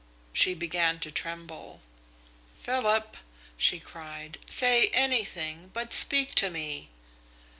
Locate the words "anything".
4.93-5.69